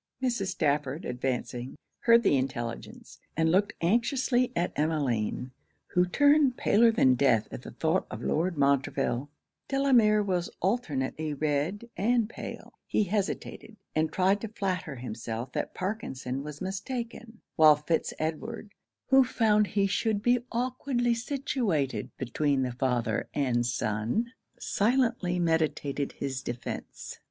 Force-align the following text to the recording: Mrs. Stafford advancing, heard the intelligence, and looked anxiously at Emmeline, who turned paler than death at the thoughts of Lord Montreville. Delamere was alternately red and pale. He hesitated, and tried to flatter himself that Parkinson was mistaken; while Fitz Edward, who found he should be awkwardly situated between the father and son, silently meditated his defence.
Mrs. 0.19 0.47
Stafford 0.47 1.05
advancing, 1.05 1.75
heard 1.99 2.23
the 2.23 2.35
intelligence, 2.35 3.19
and 3.37 3.51
looked 3.51 3.73
anxiously 3.81 4.51
at 4.55 4.73
Emmeline, 4.75 5.51
who 5.89 6.07
turned 6.07 6.57
paler 6.57 6.91
than 6.91 7.13
death 7.13 7.47
at 7.53 7.61
the 7.61 7.69
thoughts 7.69 8.07
of 8.09 8.23
Lord 8.23 8.57
Montreville. 8.57 9.29
Delamere 9.67 10.23
was 10.23 10.49
alternately 10.59 11.35
red 11.35 11.87
and 11.95 12.27
pale. 12.27 12.73
He 12.87 13.03
hesitated, 13.03 13.77
and 13.95 14.11
tried 14.11 14.41
to 14.41 14.47
flatter 14.47 14.95
himself 14.95 15.51
that 15.51 15.75
Parkinson 15.75 16.41
was 16.41 16.61
mistaken; 16.61 17.39
while 17.55 17.75
Fitz 17.75 18.11
Edward, 18.17 18.71
who 19.09 19.23
found 19.23 19.67
he 19.67 19.85
should 19.85 20.23
be 20.23 20.39
awkwardly 20.51 21.13
situated 21.13 22.09
between 22.17 22.63
the 22.63 22.71
father 22.71 23.29
and 23.35 23.67
son, 23.67 24.33
silently 24.57 25.37
meditated 25.37 26.13
his 26.13 26.41
defence. 26.41 27.19